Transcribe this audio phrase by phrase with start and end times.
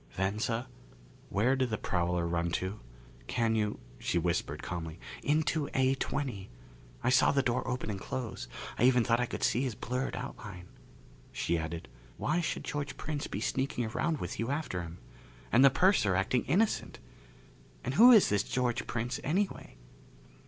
[0.13, 0.67] "Venza,
[1.29, 2.79] where did the prowler run to?
[3.27, 6.47] Can you" She whispered calmly, "Into A20.
[7.03, 8.47] I saw the door open and close.
[8.79, 10.69] I even thought I could see his blurred outline."
[11.31, 11.87] She added,
[12.17, 14.97] "Why should George Prince be sneaking around with you after him?
[15.51, 16.97] And the purser acting innocent?
[17.83, 19.77] And who is this George Prince, anyway?"